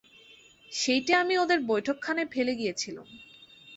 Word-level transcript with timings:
সেইটে 0.71 1.13
আমি 1.13 1.33
ওদের 1.37 1.59
বৈঠকখানায় 1.61 2.29
ফেলে 2.31 2.53
গিয়েছিলুম। 2.55 3.07